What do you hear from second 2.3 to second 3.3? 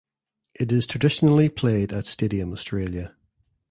Australia.